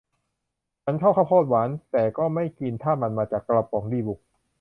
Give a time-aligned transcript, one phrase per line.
[0.83, 4.19] ฉันชอบข้าวโพดหวาน แต่ก็ไม่กินถ้ามันมาจากกระป๋องดีบุก